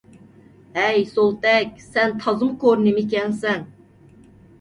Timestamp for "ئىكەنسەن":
3.05-3.69